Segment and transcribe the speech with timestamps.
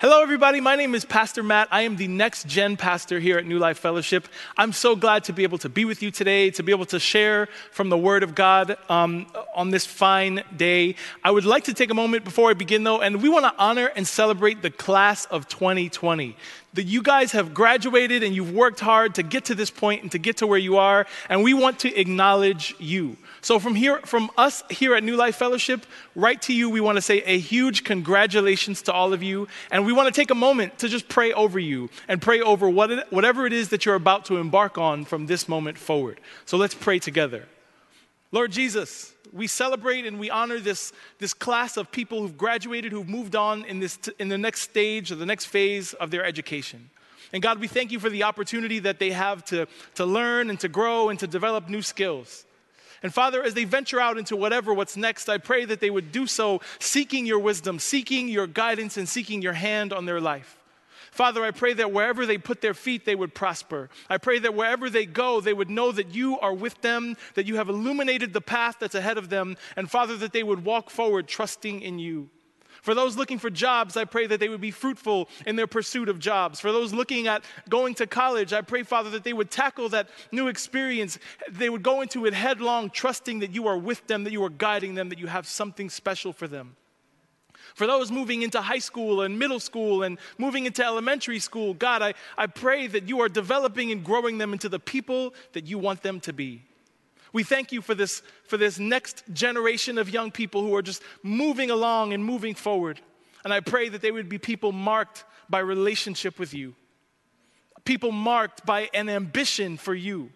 [0.00, 0.60] Hello, everybody.
[0.60, 1.66] My name is Pastor Matt.
[1.72, 4.28] I am the next gen pastor here at New Life Fellowship.
[4.56, 7.00] I'm so glad to be able to be with you today, to be able to
[7.00, 9.26] share from the Word of God um,
[9.56, 10.94] on this fine day.
[11.24, 13.60] I would like to take a moment before I begin, though, and we want to
[13.60, 16.36] honor and celebrate the class of 2020
[16.74, 20.12] that you guys have graduated and you've worked hard to get to this point and
[20.12, 23.16] to get to where you are, and we want to acknowledge you.
[23.40, 26.96] So from here, from us here at New Life Fellowship, right to you, we want
[26.96, 30.34] to say a huge congratulations to all of you, and we want to take a
[30.34, 33.86] moment to just pray over you and pray over what it, whatever it is that
[33.86, 36.20] you're about to embark on from this moment forward.
[36.44, 37.46] So let's pray together.
[38.30, 43.08] Lord Jesus, we celebrate and we honor this, this class of people who've graduated, who've
[43.08, 46.90] moved on in, this, in the next stage or the next phase of their education.
[47.32, 50.58] And God, we thank you for the opportunity that they have to, to learn and
[50.60, 52.44] to grow and to develop new skills.
[53.02, 56.10] And Father, as they venture out into whatever what's next, I pray that they would
[56.10, 60.57] do so seeking your wisdom, seeking your guidance, and seeking your hand on their life.
[61.10, 63.88] Father, I pray that wherever they put their feet, they would prosper.
[64.08, 67.46] I pray that wherever they go, they would know that you are with them, that
[67.46, 70.90] you have illuminated the path that's ahead of them, and Father, that they would walk
[70.90, 72.30] forward trusting in you.
[72.82, 76.08] For those looking for jobs, I pray that they would be fruitful in their pursuit
[76.08, 76.60] of jobs.
[76.60, 80.08] For those looking at going to college, I pray, Father, that they would tackle that
[80.32, 81.18] new experience.
[81.50, 84.50] They would go into it headlong, trusting that you are with them, that you are
[84.50, 86.76] guiding them, that you have something special for them.
[87.74, 92.02] For those moving into high school and middle school and moving into elementary school, God,
[92.02, 95.78] I, I pray that you are developing and growing them into the people that you
[95.78, 96.62] want them to be.
[97.32, 101.02] We thank you for this, for this next generation of young people who are just
[101.22, 103.00] moving along and moving forward.
[103.44, 106.74] And I pray that they would be people marked by relationship with you,
[107.84, 110.30] people marked by an ambition for you.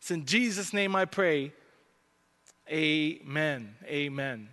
[0.00, 1.52] It's in Jesus' name I pray.
[2.70, 3.74] Amen.
[3.84, 4.48] Amen.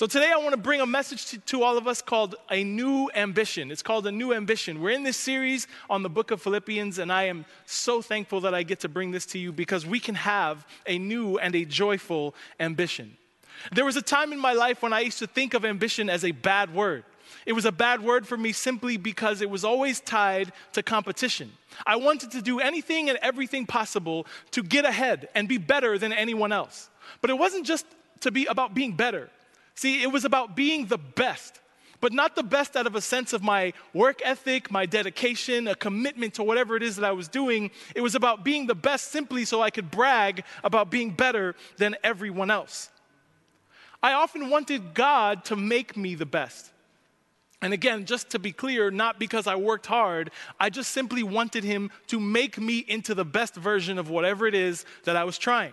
[0.00, 2.64] So today I want to bring a message to, to, all of us called A
[2.64, 3.70] New Ambition.
[3.70, 4.80] It's called A New Ambition.
[4.80, 8.54] We're in this series on the book of Philippians, and I am so thankful that
[8.54, 11.66] I get to bring this to you because we can have a new and a
[11.66, 13.14] joyful ambition.
[13.72, 16.24] There was a time in my life when I used to think of ambition as
[16.24, 17.04] a bad word.
[17.44, 21.52] It was a bad word for me simply because it was always tied to competition.
[21.86, 26.14] I wanted to do anything and everything possible to get ahead and be better than
[26.14, 26.88] anyone else.
[27.20, 27.84] But it wasn't just
[28.20, 29.28] to be about being better.
[29.80, 31.58] See, it was about being the best,
[32.02, 35.74] but not the best out of a sense of my work ethic, my dedication, a
[35.74, 37.70] commitment to whatever it is that I was doing.
[37.94, 41.96] It was about being the best simply so I could brag about being better than
[42.04, 42.90] everyone else.
[44.02, 46.72] I often wanted God to make me the best.
[47.62, 51.64] And again, just to be clear, not because I worked hard, I just simply wanted
[51.64, 55.38] Him to make me into the best version of whatever it is that I was
[55.38, 55.72] trying.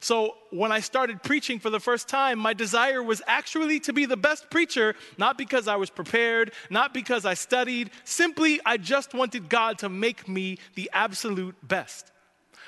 [0.00, 4.04] So, when I started preaching for the first time, my desire was actually to be
[4.04, 7.90] the best preacher, not because I was prepared, not because I studied.
[8.04, 12.12] Simply, I just wanted God to make me the absolute best.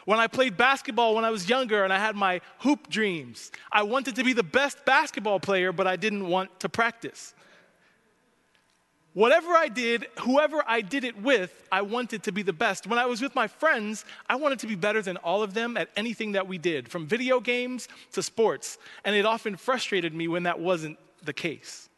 [0.06, 3.83] When I played basketball when I was younger and I had my hoop dreams, I
[3.83, 7.34] wanted to be the best basketball player, but I didn't want to practice.
[9.14, 12.86] Whatever I did, whoever I did it with, I wanted to be the best.
[12.86, 15.76] When I was with my friends, I wanted to be better than all of them
[15.76, 18.78] at anything that we did, from video games to sports.
[19.04, 21.88] And it often frustrated me when that wasn't the case.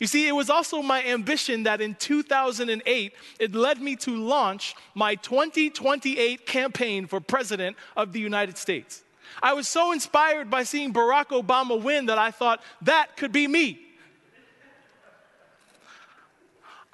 [0.00, 4.74] You see, it was also my ambition that in 2008, it led me to launch
[4.94, 9.02] my 2028 campaign for President of the United States.
[9.42, 13.46] I was so inspired by seeing Barack Obama win that I thought that could be
[13.46, 13.80] me.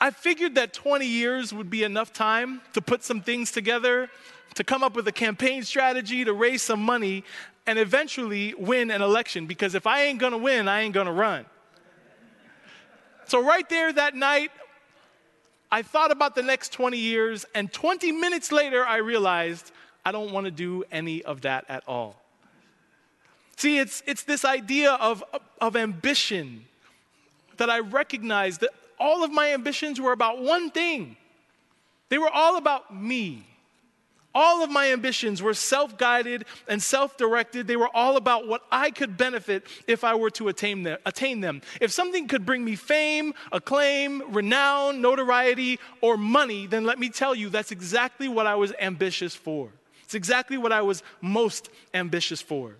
[0.00, 4.08] I figured that 20 years would be enough time to put some things together,
[4.54, 7.22] to come up with a campaign strategy, to raise some money,
[7.66, 9.46] and eventually win an election.
[9.46, 11.44] Because if I ain't gonna win, I ain't gonna run.
[13.26, 14.50] So, right there that night,
[15.70, 19.70] I thought about the next 20 years, and 20 minutes later, I realized
[20.04, 22.16] I don't wanna do any of that at all.
[23.56, 25.22] See, it's, it's this idea of,
[25.60, 26.64] of ambition
[27.58, 28.70] that I recognize that
[29.00, 31.16] all of my ambitions were about one thing
[32.10, 33.47] they were all about me.
[34.32, 37.66] All of my ambitions were self guided and self directed.
[37.66, 41.41] They were all about what I could benefit if I were to attain them, attain
[41.41, 41.62] them.
[41.80, 47.34] If something could bring me fame, acclaim, renown, notoriety, or money, then let me tell
[47.34, 49.70] you that's exactly what I was ambitious for.
[50.04, 52.76] It's exactly what I was most ambitious for.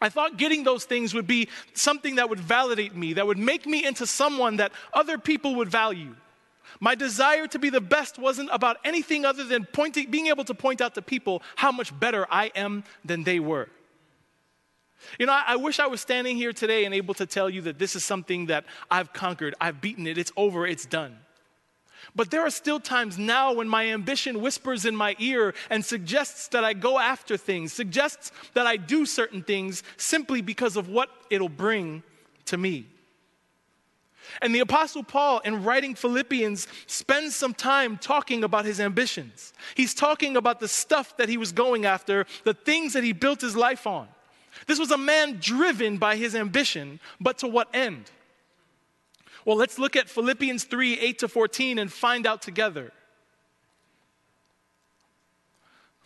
[0.00, 3.66] I thought getting those things would be something that would validate me, that would make
[3.66, 6.14] me into someone that other people would value.
[6.78, 10.54] My desire to be the best wasn't about anything other than pointing, being able to
[10.54, 13.68] point out to people how much better I am than they were.
[15.18, 17.62] You know, I, I, wish I was standing here today and able to tell you
[17.62, 21.16] that this is something that I've conquered, I've beaten it, it's over, it's done.
[22.14, 26.48] But there are still times now when my ambition whispers in my ear and suggests
[26.48, 31.10] that I go after things, suggests that I do certain things simply because of what
[31.30, 32.02] it'll bring
[32.46, 32.86] to me.
[34.42, 39.52] And the Apostle Paul, in writing Philippians, spends some time talking about his ambitions.
[39.74, 43.40] He's talking about the stuff that he was going after, the things that he built
[43.40, 44.08] his life on.
[44.66, 48.10] This was a man driven by his ambition, but to what end?
[49.44, 52.92] Well, let's look at Philippians 3 8 to 14 and find out together.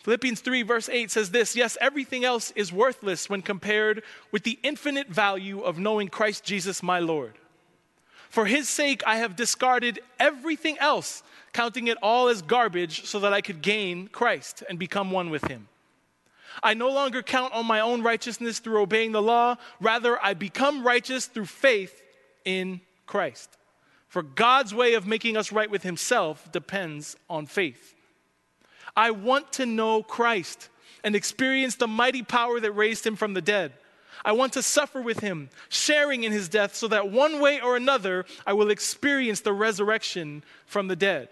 [0.05, 4.59] Philippians 3, verse 8 says this Yes, everything else is worthless when compared with the
[4.61, 7.33] infinite value of knowing Christ Jesus my Lord.
[8.29, 11.23] For his sake, I have discarded everything else,
[11.53, 15.45] counting it all as garbage, so that I could gain Christ and become one with
[15.45, 15.69] him.
[16.61, 19.55] I no longer count on my own righteousness through obeying the law.
[19.81, 22.03] Rather, I become righteous through faith
[22.43, 23.57] in Christ.
[24.07, 27.95] For God's way of making us right with Himself depends on faith.
[28.95, 30.69] I want to know Christ
[31.03, 33.73] and experience the mighty power that raised Him from the dead.
[34.23, 37.75] I want to suffer with Him, sharing in His death, so that one way or
[37.75, 41.29] another I will experience the resurrection from the dead.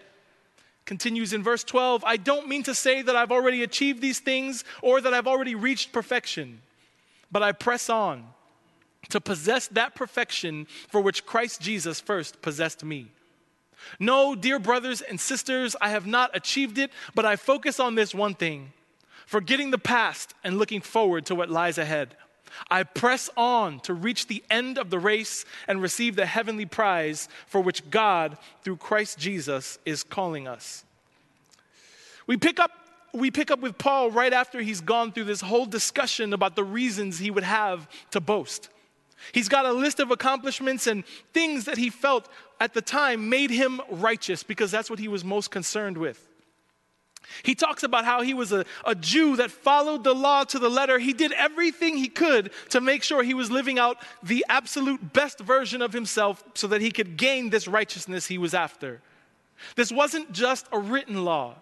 [0.84, 4.64] Continues in verse 12 I don't mean to say that I've already achieved these things
[4.82, 6.60] or that I've already reached perfection,
[7.32, 8.26] but I press on
[9.10, 13.08] to possess that perfection for which Christ Jesus first possessed me.
[13.98, 18.14] No, dear brothers and sisters, I have not achieved it, but I focus on this
[18.14, 18.72] one thing
[19.26, 22.14] forgetting the past and looking forward to what lies ahead.
[22.70, 27.28] I press on to reach the end of the race and receive the heavenly prize
[27.46, 30.84] for which God, through Christ Jesus, is calling us.
[32.26, 32.70] We pick up
[33.12, 36.64] we pick up with Paul right after he's gone through this whole discussion about the
[36.64, 38.68] reasons he would have to boast.
[39.32, 42.28] He's got a list of accomplishments and things that he felt
[42.60, 46.28] at the time made him righteous because that's what he was most concerned with.
[47.42, 50.68] He talks about how he was a, a Jew that followed the law to the
[50.68, 50.98] letter.
[50.98, 55.40] He did everything he could to make sure he was living out the absolute best
[55.40, 59.00] version of himself so that he could gain this righteousness he was after.
[59.76, 61.56] This wasn't just a written law,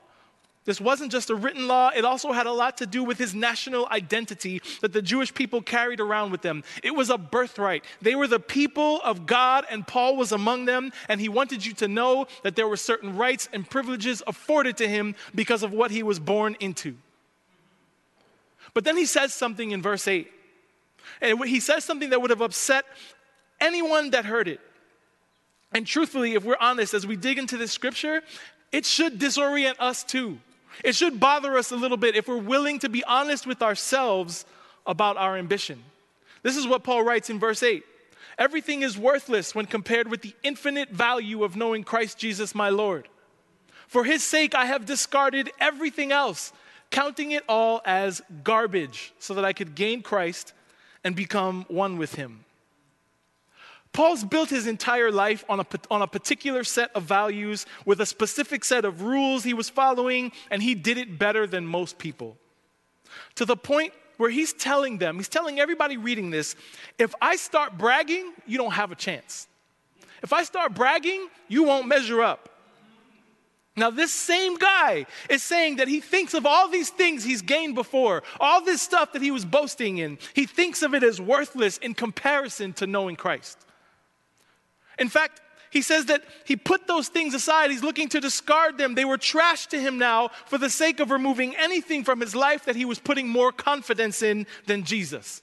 [0.64, 3.34] this wasn't just a written law, it also had a lot to do with his
[3.34, 6.62] national identity that the Jewish people carried around with them.
[6.84, 7.84] It was a birthright.
[8.00, 11.72] They were the people of God, and Paul was among them, and he wanted you
[11.74, 15.90] to know that there were certain rights and privileges afforded to him because of what
[15.90, 16.94] he was born into.
[18.74, 20.30] But then he says something in verse 8.
[21.20, 22.84] And he says something that would have upset
[23.60, 24.60] anyone that heard it.
[25.74, 28.22] And truthfully, if we're honest, as we dig into this scripture,
[28.70, 30.38] it should disorient us too.
[30.84, 34.44] It should bother us a little bit if we're willing to be honest with ourselves
[34.86, 35.82] about our ambition.
[36.42, 37.84] This is what Paul writes in verse 8
[38.38, 43.08] Everything is worthless when compared with the infinite value of knowing Christ Jesus my Lord.
[43.86, 46.52] For his sake, I have discarded everything else,
[46.90, 50.54] counting it all as garbage, so that I could gain Christ
[51.04, 52.44] and become one with him.
[53.92, 58.06] Paul's built his entire life on a, on a particular set of values with a
[58.06, 62.38] specific set of rules he was following, and he did it better than most people.
[63.34, 66.56] To the point where he's telling them, he's telling everybody reading this,
[66.98, 69.46] if I start bragging, you don't have a chance.
[70.22, 72.48] If I start bragging, you won't measure up.
[73.74, 77.74] Now, this same guy is saying that he thinks of all these things he's gained
[77.74, 81.78] before, all this stuff that he was boasting in, he thinks of it as worthless
[81.78, 83.58] in comparison to knowing Christ.
[84.98, 87.70] In fact, he says that he put those things aside.
[87.70, 88.94] He's looking to discard them.
[88.94, 92.66] They were trash to him now for the sake of removing anything from his life
[92.66, 95.40] that he was putting more confidence in than Jesus.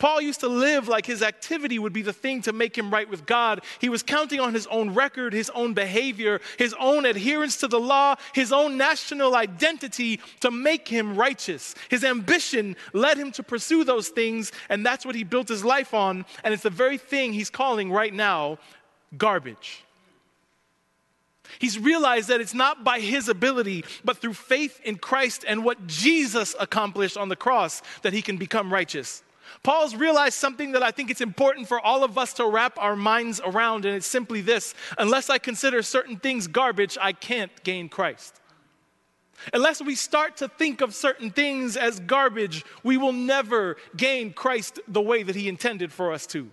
[0.00, 3.08] Paul used to live like his activity would be the thing to make him right
[3.08, 3.62] with God.
[3.78, 7.78] He was counting on his own record, his own behavior, his own adherence to the
[7.78, 11.74] law, his own national identity to make him righteous.
[11.90, 15.92] His ambition led him to pursue those things, and that's what he built his life
[15.92, 16.24] on.
[16.42, 18.58] And it's the very thing he's calling right now
[19.18, 19.84] garbage.
[21.58, 25.86] He's realized that it's not by his ability, but through faith in Christ and what
[25.86, 29.22] Jesus accomplished on the cross that he can become righteous.
[29.62, 32.96] Paul's realized something that I think it's important for all of us to wrap our
[32.96, 37.88] minds around, and it's simply this unless I consider certain things garbage, I can't gain
[37.88, 38.40] Christ.
[39.52, 44.80] Unless we start to think of certain things as garbage, we will never gain Christ
[44.86, 46.50] the way that He intended for us to.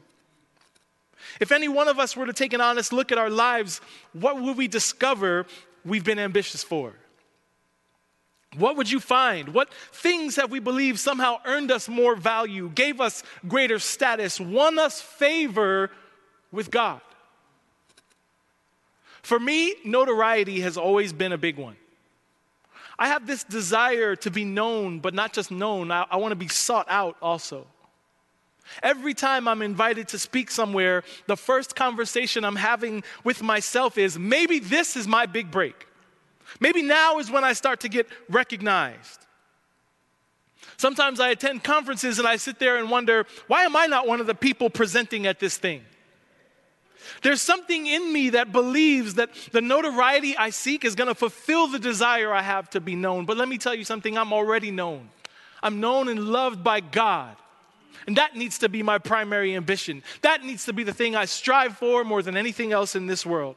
[1.39, 3.81] If any one of us were to take an honest look at our lives,
[4.13, 5.45] what would we discover
[5.83, 6.93] we've been ambitious for?
[8.57, 9.49] What would you find?
[9.49, 14.79] What things have we believed somehow earned us more value, gave us greater status, won
[14.79, 15.91] us favor
[16.51, 17.01] with God?
[19.21, 21.75] For me, notoriety has always been a big one.
[22.99, 26.37] I have this desire to be known, but not just known, I, I want to
[26.37, 27.67] be sought out also.
[28.81, 34.17] Every time I'm invited to speak somewhere, the first conversation I'm having with myself is
[34.17, 35.86] maybe this is my big break.
[36.59, 39.25] Maybe now is when I start to get recognized.
[40.77, 44.19] Sometimes I attend conferences and I sit there and wonder, why am I not one
[44.19, 45.81] of the people presenting at this thing?
[47.23, 51.67] There's something in me that believes that the notoriety I seek is going to fulfill
[51.67, 53.25] the desire I have to be known.
[53.25, 55.09] But let me tell you something, I'm already known.
[55.63, 57.35] I'm known and loved by God.
[58.05, 60.03] And that needs to be my primary ambition.
[60.21, 63.25] That needs to be the thing I strive for more than anything else in this
[63.25, 63.55] world.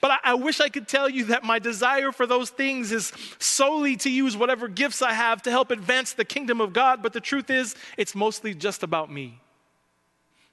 [0.00, 3.12] But I, I, wish I could tell you that my desire for those things is
[3.38, 7.02] solely to use whatever gifts I have to help advance the kingdom of God.
[7.02, 9.40] But the truth is, it's mostly just about me.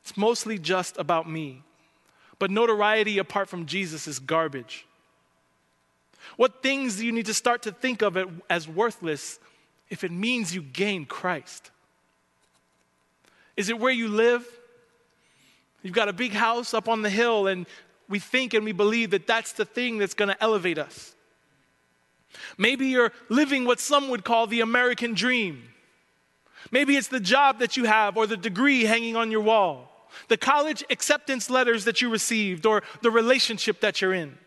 [0.02, 1.64] It's mostly just about me.
[2.40, 4.86] But notoriety apart from Jesus is garbage.
[6.36, 9.40] What things do you need to start to think of it as worthless
[9.90, 11.72] if it means you gain Christ?
[13.56, 14.46] Is it where you live?
[15.82, 17.66] You've got a big house up on the hill, and
[18.10, 21.14] we think and we believe that that's the thing that's going to elevate us.
[22.58, 25.64] Maybe you're living what some would call the American dream.
[26.72, 30.38] Maybe it's the job that you have or the degree hanging on your wall, the
[30.38, 34.38] college acceptance letters that you received, or the relationship that you're in.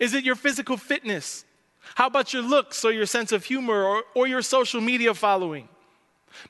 [0.00, 1.44] Is it your physical fitness?
[1.94, 5.68] How about your looks or your sense of humor or, or your social media following?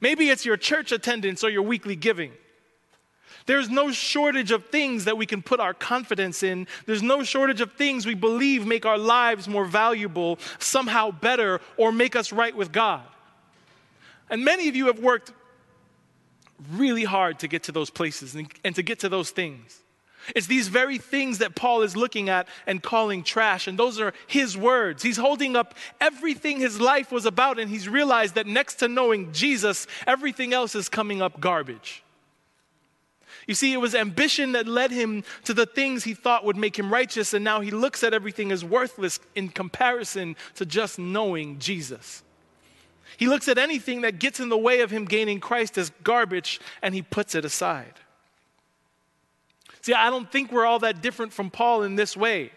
[0.00, 2.32] Maybe it's your church attendance or your weekly giving.
[3.48, 6.66] There's no shortage of things that we can put our confidence in.
[6.84, 11.90] There's no shortage of things we believe make our lives more valuable, somehow better, or
[11.90, 13.00] make us right with God.
[14.28, 15.32] And many of you have worked
[16.72, 19.80] really hard to get to those places and, and to get to those things.
[20.36, 24.12] It's these very things that Paul is looking at and calling trash, and those are
[24.26, 25.02] his words.
[25.02, 29.32] He's holding up everything his life was about, and he's realized that next to knowing
[29.32, 32.02] Jesus, everything else is coming up garbage.
[33.48, 36.78] You see, it was ambition that led him to the things he thought would make
[36.78, 41.58] him righteous, and now he looks at everything as worthless in comparison to just knowing
[41.58, 42.22] Jesus.
[43.16, 46.60] He looks at anything that gets in the way of him gaining Christ as garbage,
[46.82, 47.94] and he puts it aside.
[49.80, 52.52] See, I don't think we're all that different from Paul in this way.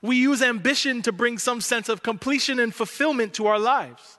[0.00, 4.18] We use ambition to bring some sense of completion and fulfillment to our lives.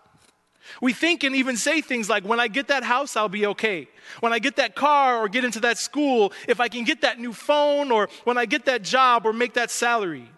[0.82, 3.88] We think and even say things like, when I get that house, I'll be okay.
[4.20, 7.20] When I get that car or get into that school, if I can get that
[7.20, 10.30] new phone or when I get that job or make that salary.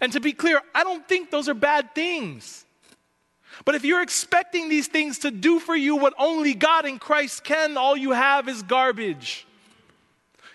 [0.00, 2.64] And to be clear, I don't think those are bad things.
[3.64, 7.44] But if you're expecting these things to do for you what only God in Christ
[7.44, 9.46] can, all you have is garbage.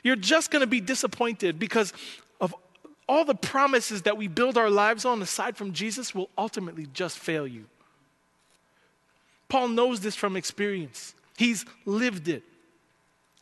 [0.04, 1.94] You're just going to be disappointed because
[2.42, 2.56] of
[3.08, 7.20] all the promises that we build our lives on aside from Jesus will ultimately just
[7.20, 7.66] fail you.
[9.50, 12.44] Paul knows this from experience, he's lived it.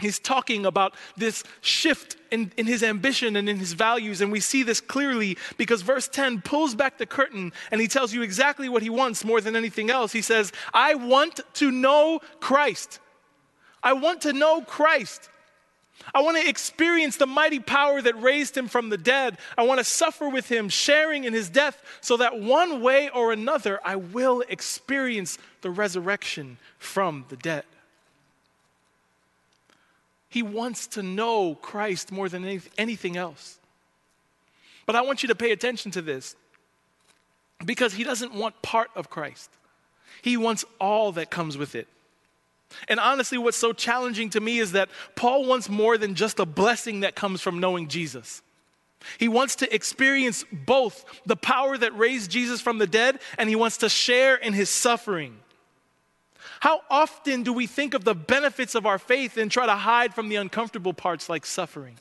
[0.02, 4.42] He's talking about this shift in, in his ambition and in his values, and we
[4.42, 8.68] see this clearly because verse 10 pulls back the curtain and he tells you exactly
[8.68, 10.12] what he wants more than anything else.
[10.12, 13.00] He says, I want to know Christ.
[13.82, 15.30] I want to know Christ.
[16.14, 19.38] I want to experience the mighty power that raised him from the dead.
[19.58, 23.32] I want to suffer with him, sharing in his death, so that one way or
[23.32, 27.64] another I will experience the resurrection from the dead.
[30.30, 33.58] He wants to know Christ more than anything else.
[34.86, 36.36] But I want you to pay attention to this
[37.66, 39.50] because he doesn't want part of Christ,
[40.22, 41.88] he wants all that comes with it.
[42.88, 46.46] And honestly, what's so challenging to me is that Paul wants more than just a
[46.46, 48.42] blessing that comes from knowing Jesus.
[49.18, 53.56] He wants to experience both the power that raised Jesus from the dead, and he
[53.56, 55.38] wants to share in his suffering.
[56.60, 60.14] How often do we think of the benefits of our faith and try to hide
[60.14, 61.96] from the uncomfortable parts like suffering?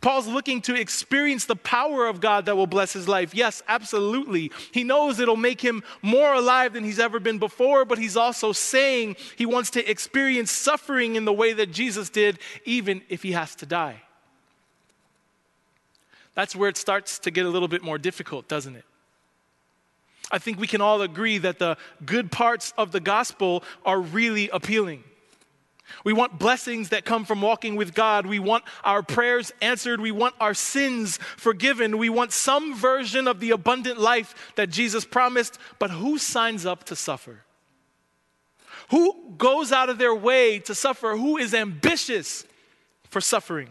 [0.00, 3.34] Paul's looking to experience the power of God that will bless his life.
[3.34, 4.50] Yes, absolutely.
[4.72, 8.52] He knows it'll make him more alive than he's ever been before, but he's also
[8.52, 13.32] saying he wants to experience suffering in the way that Jesus did, even if he
[13.32, 14.02] has to die.
[16.34, 18.84] That's where it starts to get a little bit more difficult, doesn't it?
[20.30, 24.48] I think we can all agree that the good parts of the gospel are really
[24.50, 25.04] appealing.
[26.04, 28.26] We want blessings that come from walking with God.
[28.26, 30.00] We want our prayers answered.
[30.00, 31.98] We want our sins forgiven.
[31.98, 35.58] We want some version of the abundant life that Jesus promised.
[35.78, 37.40] But who signs up to suffer?
[38.90, 41.16] Who goes out of their way to suffer?
[41.16, 42.44] Who is ambitious
[43.10, 43.68] for suffering?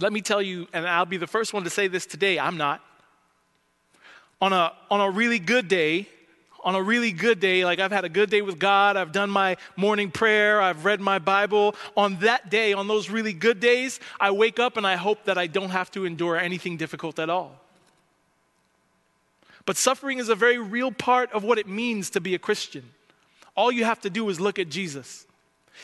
[0.00, 2.56] Let me tell you, and I'll be the first one to say this today I'm
[2.56, 2.82] not.
[4.40, 6.08] On a, on a really good day,
[6.62, 9.30] on a really good day, like I've had a good day with God, I've done
[9.30, 13.98] my morning prayer, I've read my Bible, on that day, on those really good days,
[14.20, 17.28] I wake up and I hope that I don't have to endure anything difficult at
[17.28, 17.58] all.
[19.64, 22.84] But suffering is a very real part of what it means to be a Christian.
[23.56, 25.26] All you have to do is look at Jesus.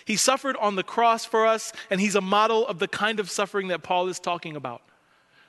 [0.04, 3.30] He suffered on the cross for us, and he's a model of the kind of
[3.30, 4.82] suffering that Paul is talking about.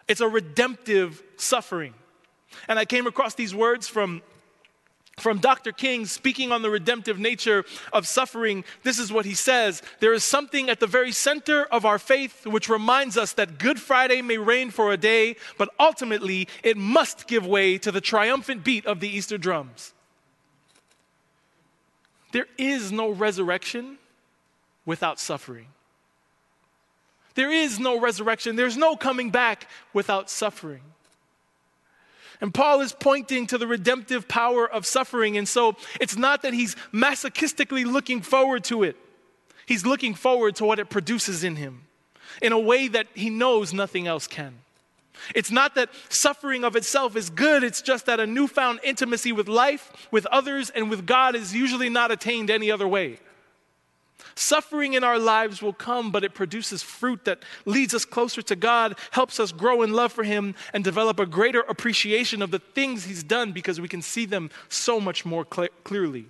[0.08, 1.94] It's a redemptive suffering.
[2.68, 4.22] And I came across these words from
[5.20, 5.72] from Dr.
[5.72, 10.24] King speaking on the redemptive nature of suffering, this is what he says There is
[10.24, 14.38] something at the very center of our faith which reminds us that Good Friday may
[14.38, 19.00] reign for a day, but ultimately it must give way to the triumphant beat of
[19.00, 19.94] the Easter drums.
[22.32, 23.98] There is no resurrection
[24.86, 25.68] without suffering.
[27.36, 28.56] There is no resurrection.
[28.56, 30.82] There's no coming back without suffering.
[32.42, 35.38] And Paul is pointing to the redemptive power of suffering.
[35.38, 38.96] And so it's not that he's masochistically looking forward to it,
[39.66, 41.84] he's looking forward to what it produces in him
[42.42, 44.60] in a way that he knows nothing else can.
[45.36, 49.50] It's not that suffering of itself is good, it's just that a newfound intimacy with
[49.50, 53.20] life, with others, and with God is usually not attained any other way.
[54.40, 58.56] Suffering in our lives will come, but it produces fruit that leads us closer to
[58.56, 62.60] God, helps us grow in love for Him, and develop a greater appreciation of the
[62.60, 66.28] things He's done because we can see them so much more cl- clearly.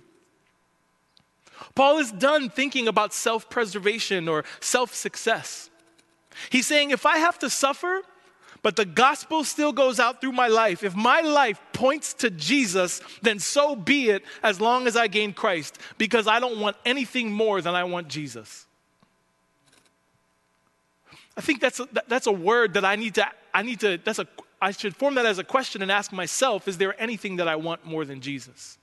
[1.76, 5.70] Paul is done thinking about self preservation or self success.
[6.50, 8.02] He's saying, if I have to suffer,
[8.62, 10.82] but the gospel still goes out through my life.
[10.82, 15.32] If my life points to Jesus, then so be it as long as I gain
[15.32, 18.66] Christ, because I don't want anything more than I want Jesus.
[21.36, 24.18] I think that's a, that's a word that I need to, I need to, that's
[24.18, 24.26] a,
[24.60, 27.56] I should form that as a question and ask myself, is there anything that I
[27.56, 28.76] want more than Jesus?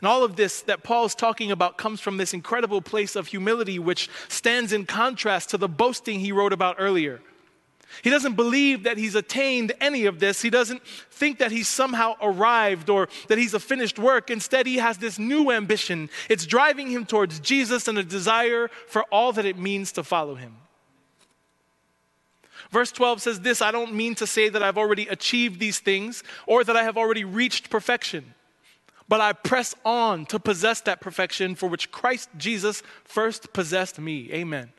[0.00, 3.78] And all of this that Paul's talking about comes from this incredible place of humility,
[3.78, 7.22] which stands in contrast to the boasting he wrote about earlier.
[8.02, 10.42] He doesn't believe that he's attained any of this.
[10.42, 14.30] He doesn't think that he's somehow arrived or that he's a finished work.
[14.30, 16.10] Instead, he has this new ambition.
[16.28, 20.34] It's driving him towards Jesus and a desire for all that it means to follow
[20.34, 20.56] him.
[22.70, 26.22] Verse 12 says this I don't mean to say that I've already achieved these things
[26.46, 28.34] or that I have already reached perfection,
[29.08, 34.30] but I press on to possess that perfection for which Christ Jesus first possessed me.
[34.32, 34.72] Amen.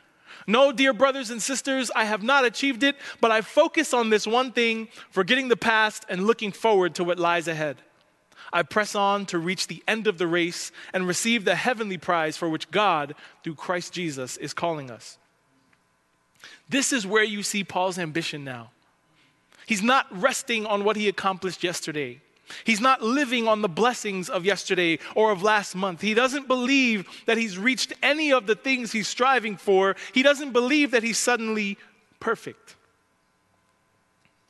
[0.45, 4.28] No, dear brothers and sisters, I have not achieved it, but I focus on this
[4.28, 7.78] one thing, forgetting the past and looking forward to what lies ahead.
[8.54, 12.38] I press on to reach the end of the race and receive the heavenly prize
[12.38, 15.17] for which God, through Christ Jesus, is calling us.
[16.69, 18.71] This is where you see Paul's ambition now.
[19.65, 22.21] He's not resting on what he accomplished yesterday.
[22.64, 26.02] He's not living on the blessings of yesterday or of last month.
[26.02, 29.96] He doesn't believe that he's reached any of the things he's striving for.
[30.14, 31.78] He doesn't believe that he's suddenly
[32.20, 32.76] perfect.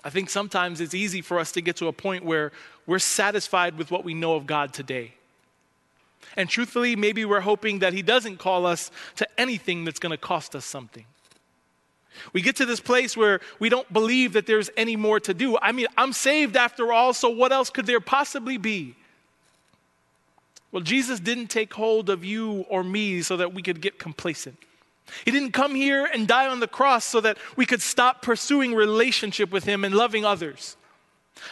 [0.03, 2.51] I think sometimes it's easy for us to get to a point where
[2.85, 5.13] we're satisfied with what we know of God today.
[6.35, 10.17] And truthfully, maybe we're hoping that He doesn't call us to anything that's going to
[10.17, 11.05] cost us something.
[12.33, 15.57] We get to this place where we don't believe that there's any more to do.
[15.61, 18.95] I mean, I'm saved after all, so what else could there possibly be?
[20.71, 24.57] Well, Jesus didn't take hold of you or me so that we could get complacent.
[25.23, 28.75] He didn't come here and die on the cross so that we could stop pursuing
[28.75, 30.75] relationship with Him and loving others.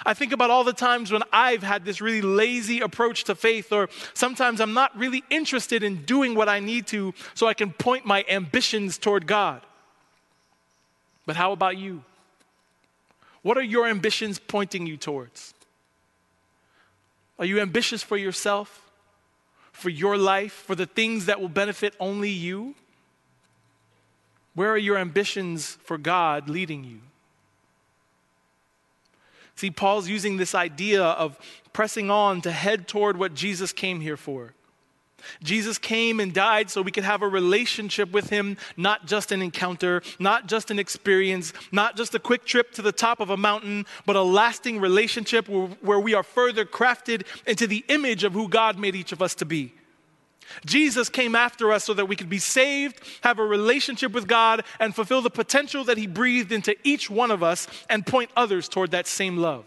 [0.06, 3.71] I think about all the times when I've had this really lazy approach to faith,
[3.71, 7.71] or sometimes I'm not really interested in doing what I need to so I can
[7.71, 9.62] point my ambitions toward God.
[11.26, 12.04] But how about you?
[13.42, 15.54] What are your ambitions pointing you towards?
[17.38, 18.90] Are you ambitious for yourself,
[19.72, 22.76] for your life, for the things that will benefit only you?
[24.54, 27.02] Where are your ambitions for God leading you?
[29.58, 31.38] See, Paul's using this idea of
[31.72, 34.54] pressing on to head toward what Jesus came here for.
[35.44, 39.42] Jesus came and died so we could have a relationship with him, not just an
[39.42, 43.38] encounter, not just an experience, not just a quick trip to the top of a
[43.38, 48.48] mountain, but a lasting relationship where, we are further crafted into the image of who
[48.48, 49.74] God made each of us to be.
[50.66, 54.64] Jesus came after us so that we could be saved, have a relationship with God,
[54.80, 58.70] and fulfill the potential that He breathed into each one of us and point others
[58.70, 59.66] toward that same love.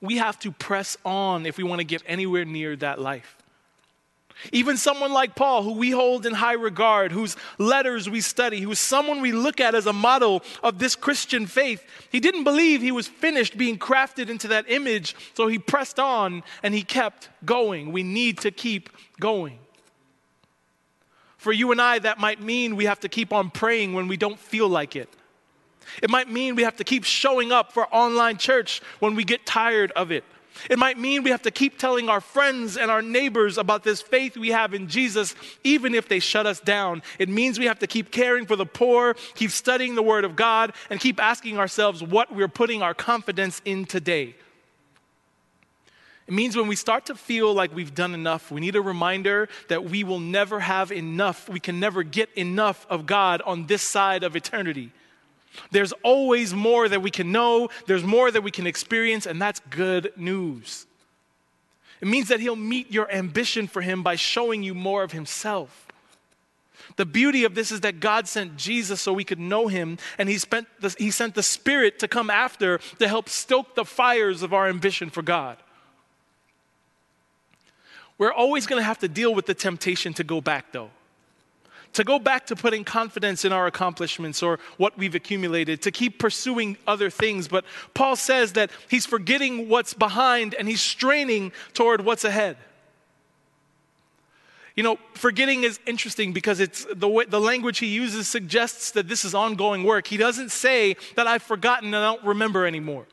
[0.00, 3.37] We have to press on if we want to get anywhere near that life.
[4.52, 8.78] Even someone like Paul, who we hold in high regard, whose letters we study, who's
[8.78, 12.92] someone we look at as a model of this Christian faith, he didn't believe he
[12.92, 17.92] was finished being crafted into that image, so he pressed on and he kept going.
[17.92, 19.58] We need to keep going.
[21.36, 24.16] For you and I, that might mean we have to keep on praying when we
[24.16, 25.08] don't feel like it.
[26.02, 29.46] It might mean we have to keep showing up for online church when we get
[29.46, 30.24] tired of it.
[30.68, 34.00] It might mean we have to keep telling our friends and our neighbors about this
[34.02, 37.02] faith we have in Jesus, even if they shut us down.
[37.18, 40.36] It means we have to keep caring for the poor, keep studying the Word of
[40.36, 44.34] God, and keep asking ourselves what we're putting our confidence in today.
[46.26, 49.48] It means when we start to feel like we've done enough, we need a reminder
[49.68, 51.48] that we will never have enough.
[51.48, 54.92] We can never get enough of God on this side of eternity.
[55.70, 59.60] There's always more that we can know, there's more that we can experience, and that's
[59.70, 60.86] good news.
[62.00, 65.86] It means that He'll meet your ambition for Him by showing you more of Himself.
[66.96, 70.28] The beauty of this is that God sent Jesus so we could know Him, and
[70.28, 74.42] He, spent the, he sent the Spirit to come after to help stoke the fires
[74.42, 75.58] of our ambition for God.
[78.16, 80.90] We're always going to have to deal with the temptation to go back, though
[81.94, 86.18] to go back to putting confidence in our accomplishments or what we've accumulated, to keep
[86.18, 87.48] pursuing other things.
[87.48, 92.56] But Paul says that he's forgetting what's behind and he's straining toward what's ahead.
[94.76, 99.08] You know, forgetting is interesting because it's the, way, the language he uses suggests that
[99.08, 100.06] this is ongoing work.
[100.06, 103.06] He doesn't say that I've forgotten and I don't remember anymore.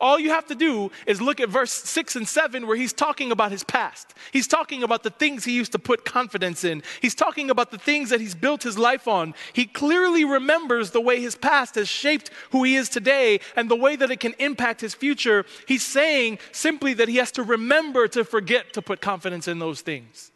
[0.00, 3.30] All you have to do is look at verse 6 and 7 where he's talking
[3.30, 4.14] about his past.
[4.32, 6.82] He's talking about the things he used to put confidence in.
[7.02, 9.34] He's talking about the things that he's built his life on.
[9.52, 13.76] He clearly remembers the way his past has shaped who he is today and the
[13.76, 15.44] way that it can impact his future.
[15.68, 19.82] He's saying simply that he has to remember to forget to put confidence in those
[19.82, 20.32] things.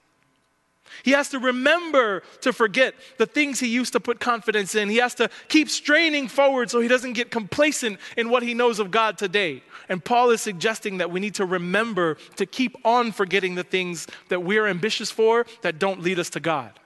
[1.02, 4.88] He has to remember to forget the things he used to put confidence in.
[4.88, 8.78] He has to keep straining forward so he doesn't get complacent in what he knows
[8.78, 9.62] of God today.
[9.88, 14.06] And Paul is suggesting that we need to remember to keep on forgetting the things
[14.28, 16.78] that we're ambitious for that don't lead us to God.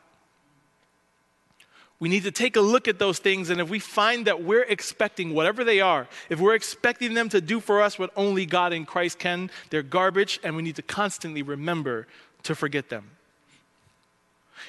[2.01, 4.63] We need to take a look at those things, and if we find that we're
[4.63, 8.73] expecting whatever they are, if we're expecting them to do for us what only God
[8.73, 12.07] in Christ can, they're garbage, and we need to constantly remember
[12.45, 13.11] to forget them.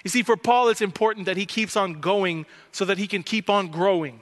[0.03, 3.23] You see, for Paul, it's important that he keeps on going so that he can
[3.23, 4.21] keep on growing.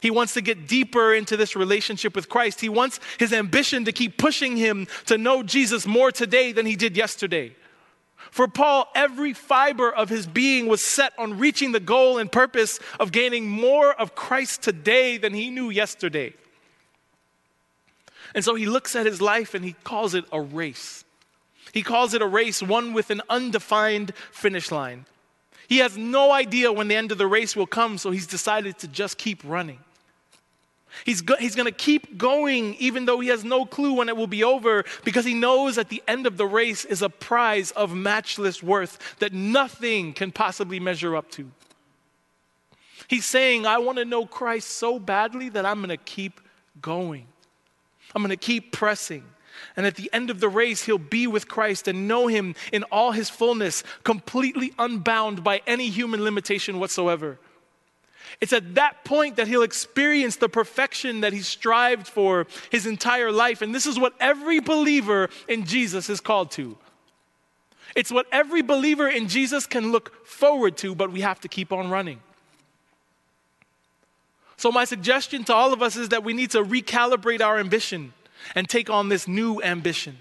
[0.00, 2.60] He wants to get deeper into this relationship with Christ.
[2.60, 6.76] He wants his ambition to keep pushing him to know Jesus more today than he
[6.76, 7.54] did yesterday.
[8.30, 12.78] For Paul, every fiber of his being was set on reaching the goal and purpose
[13.00, 16.34] of gaining more of Christ today than he knew yesterday.
[18.34, 21.05] And so he looks at his life and he calls it a race.
[21.76, 25.04] He calls it a race, one with an undefined finish line.
[25.68, 28.78] He has no idea when the end of the race will come, so he's decided
[28.78, 29.78] to just keep running.
[31.04, 34.16] He's, go- he's going to keep going even though he has no clue when it
[34.16, 37.72] will be over because he knows at the end of the race is a prize
[37.72, 41.50] of matchless worth that nothing can possibly measure up to.
[43.06, 46.40] He's saying, I want to know Christ so badly that I'm going to keep
[46.80, 47.26] going.
[48.14, 49.24] I'm going to keep pressing.
[49.76, 52.82] And at the end of the race, he'll be with Christ and know him in
[52.84, 57.38] all his fullness, completely unbound by any human limitation whatsoever.
[58.40, 63.32] It's at that point that he'll experience the perfection that he strived for his entire
[63.32, 63.62] life.
[63.62, 66.76] And this is what every believer in Jesus is called to.
[67.94, 71.72] It's what every believer in Jesus can look forward to, but we have to keep
[71.72, 72.20] on running.
[74.58, 78.12] So, my suggestion to all of us is that we need to recalibrate our ambition
[78.54, 80.16] and take on this new ambition.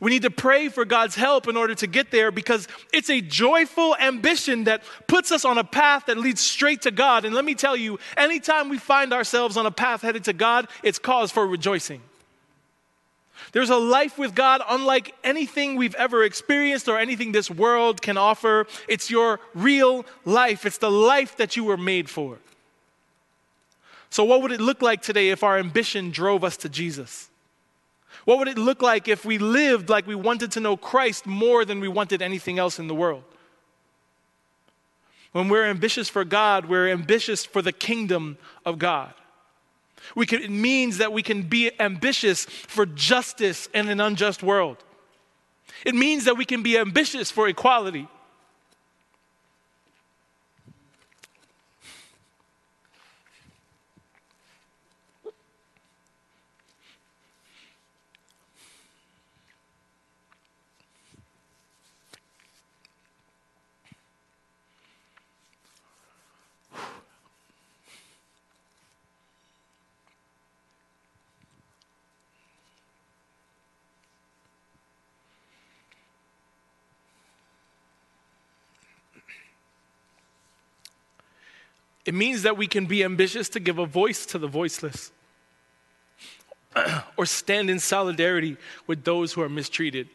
[0.00, 3.20] We need to pray for God's help in order to get there because it's a
[3.20, 7.24] joyful ambition that puts us on a path that leads straight to God.
[7.24, 10.68] And let me tell you, anytime we find ourselves on a path headed to God,
[10.82, 12.02] it's cause for rejoicing.
[13.52, 18.16] There's a life with God unlike anything we've ever experienced or anything this world can
[18.16, 18.66] offer.
[18.88, 22.38] It's your real life, it's the life that you were made for.
[24.10, 27.28] So, what would it look like today if our ambition drove us to Jesus?
[28.26, 31.64] What would it look like if we lived like we wanted to know Christ more
[31.64, 33.22] than we wanted anything else in the world?
[35.30, 39.14] When we're ambitious for God, we're ambitious for the kingdom of God.
[40.26, 44.78] Can, it means that we can be ambitious for justice in an unjust world.
[45.84, 48.08] It means that we can be ambitious for equality.
[82.06, 85.10] It means that we can be ambitious to give a voice to the voiceless
[87.16, 90.08] or stand in solidarity with those who are mistreated.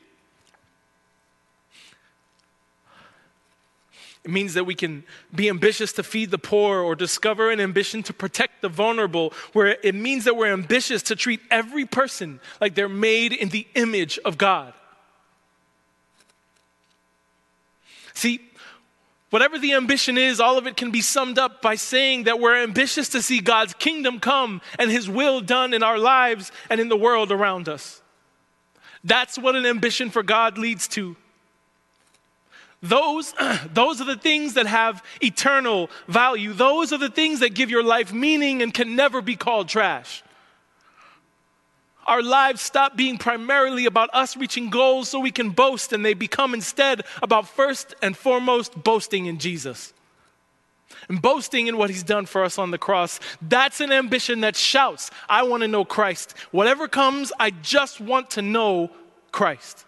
[4.23, 8.03] It means that we can be ambitious to feed the poor or discover an ambition
[8.03, 12.75] to protect the vulnerable, where it means that we're ambitious to treat every person like
[12.75, 14.73] they're made in the image of God.
[18.13, 18.39] See,
[19.31, 22.61] Whatever the ambition is, all of it can be summed up by saying that we're
[22.61, 26.89] ambitious to see God's kingdom come and His will done in our lives and in
[26.89, 28.01] the world around us.
[29.05, 31.15] That's what an ambition for God leads to.
[32.83, 33.33] Those,
[33.73, 36.51] those are the things that have eternal value.
[36.51, 40.23] Those are the things that give your life meaning and can never be called trash
[42.05, 46.13] our lives stop being primarily about us reaching goals so we can boast, and they
[46.13, 49.93] become instead about first and foremost boasting in Jesus.
[51.07, 53.19] And boasting in what he's done for us on the cross.
[53.41, 56.37] That's an ambition that shouts, I want to know Christ.
[56.51, 58.91] Whatever comes, I just want to know
[59.31, 59.85] Christ.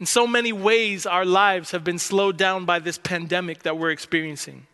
[0.00, 3.92] In so many ways, our lives have been slowed down by this pandemic that we're
[3.92, 4.66] experiencing.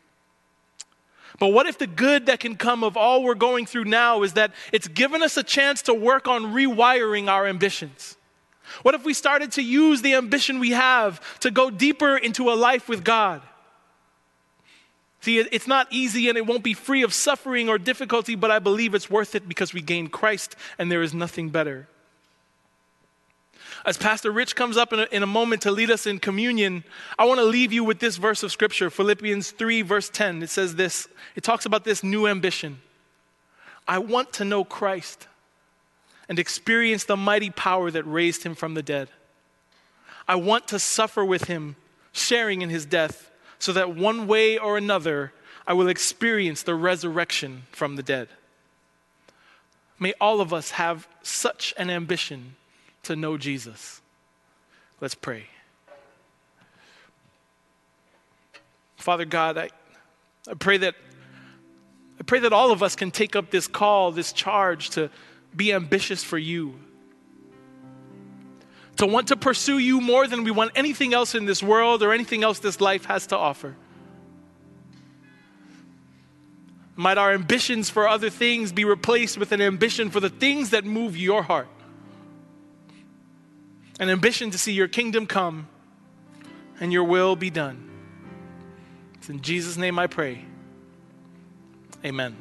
[1.39, 4.33] But what if the good that can come of all we're going through now is
[4.33, 8.17] that it's given us a chance to work on rewiring our ambitions?
[8.83, 12.55] What if we started to use the ambition we have to go deeper into a
[12.55, 13.41] life with God?
[15.21, 18.59] See, it's not easy and it won't be free of suffering or difficulty, but I
[18.59, 21.89] believe it's worth it because we gain Christ and there is nothing better.
[23.89, 26.85] As Pastor Rich comes up in a, in a moment to lead us in communion,
[27.19, 30.43] I want to leave you with this verse of Scripture, Philippians 3, verse 10.
[30.43, 32.83] It says this it talks about this new ambition.
[33.89, 35.27] I want to know Christ
[36.29, 39.09] and experience the mighty power that raised him from the dead.
[40.29, 41.77] I want to suffer with him,
[42.13, 45.33] sharing in his death, so that one way or another
[45.67, 48.29] I will experience the resurrection from the dead.
[49.99, 52.55] May all of us have such an ambition
[53.05, 54.01] to know Jesus.
[55.01, 55.47] Let's pray.
[58.97, 59.71] Father God, I,
[60.49, 60.95] I pray that
[62.21, 65.09] I pray that all of us can take up this call, this charge to
[65.55, 66.75] be ambitious for you.
[68.97, 72.13] To want to pursue you more than we want anything else in this world or
[72.13, 73.77] anything else this life has to offer.
[76.97, 80.85] Might our ambitions for other things be replaced with an ambition for the things that
[80.85, 81.69] move your heart
[83.99, 85.69] an ambition to see your kingdom come
[86.81, 87.91] and your will be done.
[89.15, 90.45] It's in Jesus' name I pray.
[92.05, 92.37] Amen.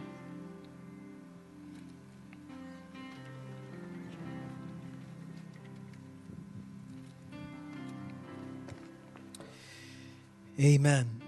[10.59, 11.21] Amen.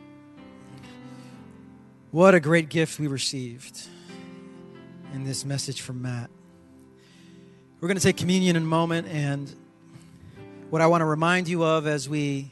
[2.11, 3.87] What a great gift we received
[5.13, 6.31] in this message from Matt.
[7.79, 9.53] We're going to take communion in a moment, and
[10.69, 12.51] what I want to remind you of as we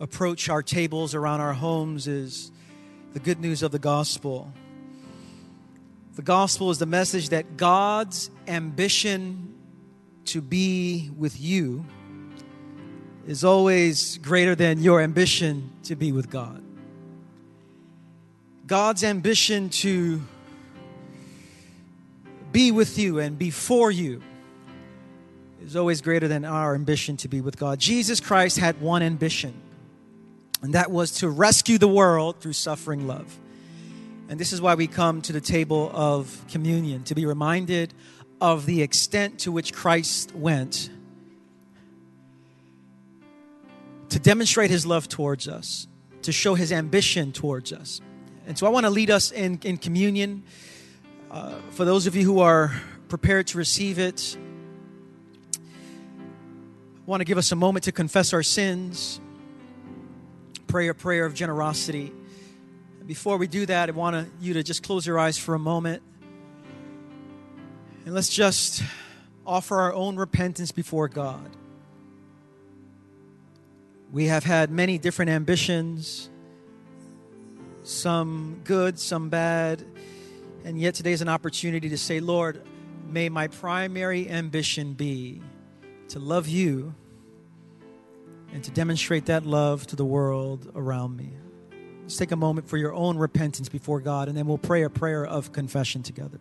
[0.00, 2.50] approach our tables around our homes is
[3.12, 4.52] the good news of the gospel.
[6.16, 9.54] The gospel is the message that God's ambition
[10.26, 11.84] to be with you
[13.28, 16.60] is always greater than your ambition to be with God.
[18.66, 20.20] God's ambition to
[22.50, 24.22] be with you and be for you
[25.62, 27.78] is always greater than our ambition to be with God.
[27.78, 29.54] Jesus Christ had one ambition,
[30.62, 33.38] and that was to rescue the world through suffering love.
[34.28, 37.94] And this is why we come to the table of communion, to be reminded
[38.40, 40.90] of the extent to which Christ went
[44.10, 45.86] to demonstrate his love towards us,
[46.22, 48.00] to show his ambition towards us.
[48.46, 50.44] And so I want to lead us in, in communion.
[51.30, 52.72] Uh, for those of you who are
[53.08, 54.36] prepared to receive it,
[57.08, 59.18] want to give us a moment to confess our sins,
[60.66, 62.12] pray a prayer of generosity.
[63.06, 66.02] Before we do that, I want you to just close your eyes for a moment.
[68.04, 68.82] And let's just
[69.46, 71.48] offer our own repentance before God.
[74.12, 76.28] We have had many different ambitions,
[77.84, 79.82] some good, some bad.
[80.62, 82.62] And yet today is an opportunity to say, Lord,
[83.06, 85.40] may my primary ambition be
[86.08, 86.94] to love you
[88.52, 91.30] and to demonstrate that love to the world around me.
[92.02, 94.90] Let's take a moment for your own repentance before God, and then we'll pray a
[94.90, 96.40] prayer of confession together.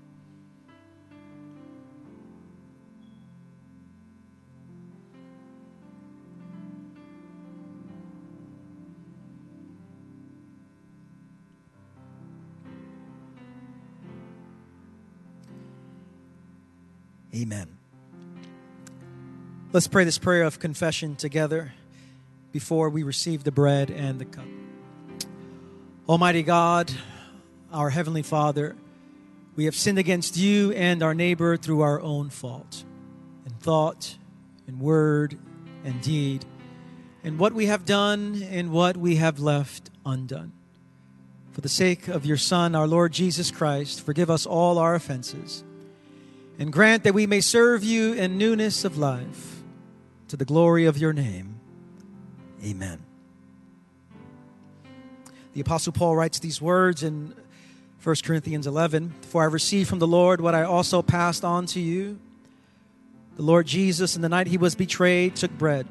[17.35, 17.76] Amen.
[19.73, 21.73] Let's pray this prayer of confession together
[22.53, 24.45] before we receive the bread and the cup.
[26.07, 26.89] Almighty God,
[27.73, 28.77] our Heavenly Father,
[29.57, 32.85] we have sinned against you and our neighbor through our own fault,
[33.45, 34.15] in thought,
[34.69, 35.37] in word,
[35.83, 36.45] and deed,
[37.21, 40.53] in what we have done and what we have left undone.
[41.51, 45.65] For the sake of your Son, our Lord Jesus Christ, forgive us all our offenses
[46.57, 49.56] and grant that we may serve you in newness of life
[50.29, 51.59] to the glory of your name.
[52.63, 53.03] Amen.
[55.53, 57.33] The Apostle Paul writes these words in
[58.03, 61.79] 1 Corinthians 11 For I received from the Lord what I also passed on to
[61.79, 62.19] you.
[63.35, 65.87] The Lord Jesus, in the night he was betrayed, took bread.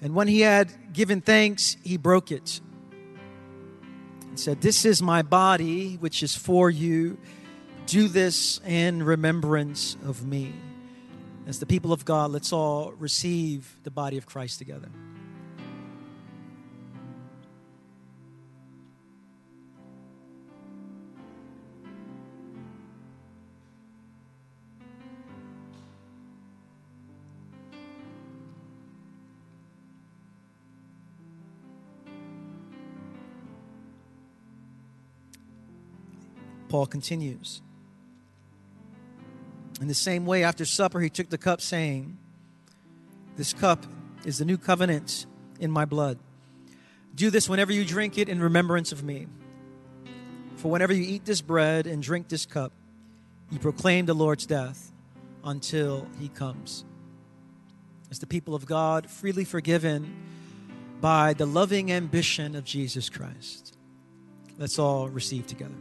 [0.00, 2.60] And when he had given thanks, he broke it
[4.22, 7.18] and said, This is my body, which is for you.
[7.86, 10.52] Do this in remembrance of me.
[11.48, 14.90] As the people of God, let's all receive the body of Christ together.
[36.68, 37.62] Paul continues.
[39.80, 42.18] In the same way, after supper, he took the cup, saying,
[43.36, 43.84] This cup
[44.24, 45.26] is the new covenant
[45.60, 46.18] in my blood.
[47.14, 49.26] Do this whenever you drink it in remembrance of me.
[50.56, 52.72] For whenever you eat this bread and drink this cup,
[53.50, 54.92] you proclaim the Lord's death
[55.44, 56.84] until he comes.
[58.10, 60.14] As the people of God, freely forgiven
[61.00, 63.76] by the loving ambition of Jesus Christ.
[64.58, 65.74] Let's all receive together.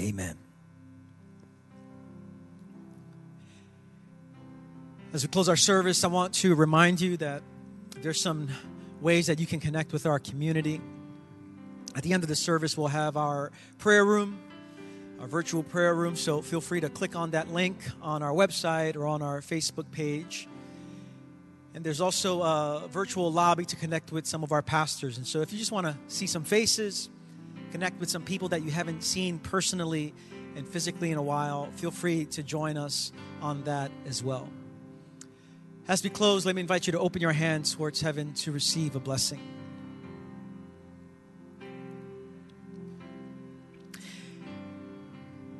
[0.00, 0.34] Amen.
[5.12, 7.42] As we close our service, I want to remind you that
[8.00, 8.48] there's some
[9.02, 10.80] ways that you can connect with our community.
[11.94, 14.38] At the end of the service, we'll have our prayer room,
[15.20, 16.16] our virtual prayer room.
[16.16, 19.90] So feel free to click on that link on our website or on our Facebook
[19.90, 20.48] page.
[21.74, 25.18] And there's also a virtual lobby to connect with some of our pastors.
[25.18, 27.10] And so if you just want to see some faces,
[27.70, 30.14] connect with some people that you haven't seen personally
[30.56, 34.48] and physically in a while, feel free to join us on that as well.
[35.88, 38.94] As we close, let me invite you to open your hands towards heaven to receive
[38.94, 39.40] a blessing.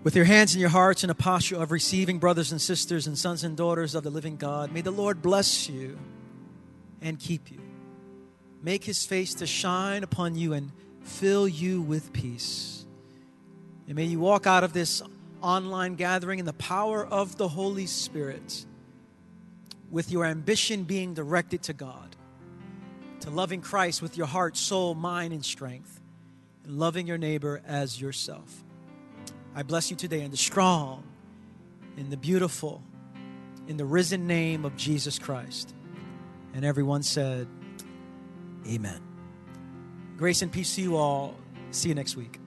[0.03, 3.19] With your hands and your hearts in a posture of receiving, brothers and sisters and
[3.19, 5.99] sons and daughters of the living God, may the Lord bless you
[7.03, 7.61] and keep you.
[8.63, 12.85] Make his face to shine upon you and fill you with peace.
[13.87, 15.03] And may you walk out of this
[15.43, 18.67] online gathering in the power of the Holy Spirit
[19.91, 22.15] with your ambition being directed to God,
[23.21, 26.01] to loving Christ with your heart, soul, mind, and strength,
[26.65, 28.63] and loving your neighbor as yourself.
[29.55, 31.03] I bless you today in the strong,
[31.97, 32.83] in the beautiful,
[33.67, 35.75] in the risen name of Jesus Christ.
[36.55, 37.49] And everyone said,
[38.67, 39.10] Amen.
[40.21, 41.35] Grace and peace to you all.
[41.71, 42.40] See you next week.